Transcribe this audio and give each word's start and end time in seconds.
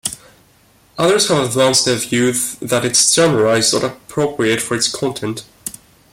Others 0.97 1.27
have 1.29 1.45
advanced 1.45 1.85
the 1.85 1.95
view 1.95 2.33
that 2.59 2.83
its 2.83 3.13
genre 3.13 3.51
is 3.55 3.71
not 3.71 3.83
appropriate 3.83 4.59
for 4.59 4.73
its 4.73 4.87
content. 4.87 5.43